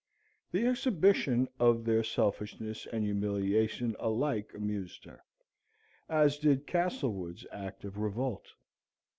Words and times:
The 0.51 0.65
exhibition 0.65 1.47
of 1.59 1.85
their 1.85 2.01
selfishness 2.01 2.87
and 2.91 3.03
humiliation 3.03 3.95
alike 3.99 4.49
amused 4.55 5.05
her, 5.05 5.23
as 6.09 6.39
did 6.39 6.65
Castlewood's 6.65 7.45
act 7.51 7.83
of 7.85 7.99
revolt. 7.99 8.47